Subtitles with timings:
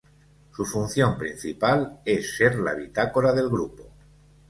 [0.55, 3.83] Su función principal es ser la bitácora del grupo.